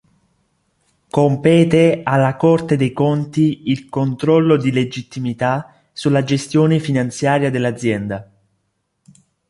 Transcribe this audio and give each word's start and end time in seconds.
Compete 1.11 2.01
alla 2.03 2.35
Corte 2.35 2.75
dei 2.75 2.91
conti 2.91 3.69
il 3.69 3.87
controllo 3.87 4.57
di 4.57 4.71
legittimità 4.71 5.75
sulla 5.91 6.23
gestione 6.23 6.79
finanziaria 6.79 7.51
dell'azienda. 7.51 8.27